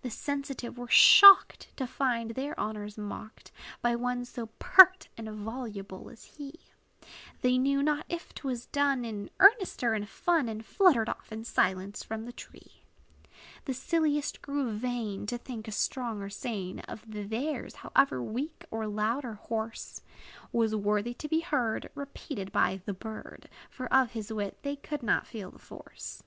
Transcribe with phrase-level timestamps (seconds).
[0.00, 3.50] The sensitive were shocked, To find their honors mocked
[3.82, 6.54] By one so pert and voluble as he;
[7.42, 11.30] They knew not if 't was done In earnest or in fun; And fluttered off
[11.30, 12.80] in silence from the tree.
[13.66, 18.86] The silliest grew vain, To think a song or strain Of theirs, however weak, or
[18.86, 20.00] loud, or hoarse,
[20.50, 25.02] Was worthy to be heard Repeated by the bird; For of his wit they could
[25.02, 26.22] not feel the force.